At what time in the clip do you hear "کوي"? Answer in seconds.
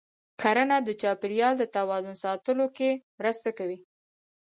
3.57-3.79